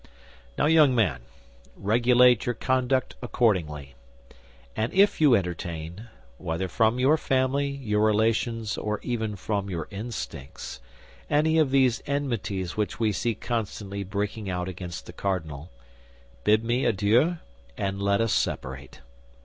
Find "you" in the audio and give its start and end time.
5.21-5.35